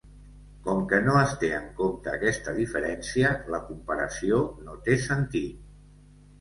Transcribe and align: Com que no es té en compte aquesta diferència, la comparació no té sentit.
Com 0.67 0.79
que 0.93 0.99
no 1.07 1.17
es 1.23 1.35
té 1.43 1.51
en 1.57 1.67
compte 1.81 2.15
aquesta 2.17 2.55
diferència, 2.61 3.35
la 3.57 3.61
comparació 3.69 4.43
no 4.67 4.81
té 4.89 4.99
sentit. 5.07 5.73